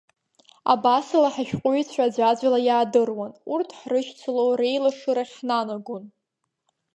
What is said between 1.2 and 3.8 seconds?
ҳашәҟәыҩҩцәа аӡәаӡәала иаадыруан, урҭ